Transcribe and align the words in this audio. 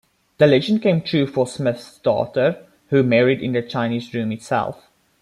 The 0.39 0.47
legend 0.47 0.81
came 0.81 1.01
true 1.03 1.27
for 1.27 1.45
Smith's 1.45 1.99
daughter, 1.99 2.65
who 2.89 3.03
married 3.03 3.39
in 3.39 3.51
the 3.51 3.61
Chinese 3.61 4.11
Room 4.15 4.31
itself. 4.31 4.87